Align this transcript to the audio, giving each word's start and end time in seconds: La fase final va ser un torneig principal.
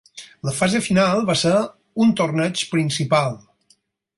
La 0.47 0.53
fase 0.59 0.79
final 0.85 1.21
va 1.27 1.35
ser 1.41 1.53
un 2.05 2.15
torneig 2.23 2.65
principal. 2.73 3.37